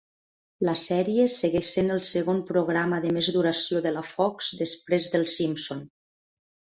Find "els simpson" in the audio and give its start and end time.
5.21-5.85